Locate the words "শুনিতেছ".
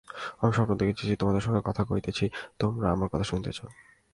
3.23-3.59